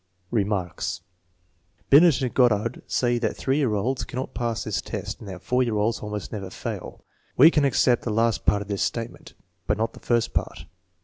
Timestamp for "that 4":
5.29-5.61